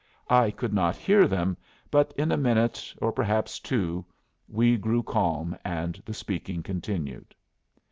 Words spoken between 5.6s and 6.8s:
and the speaking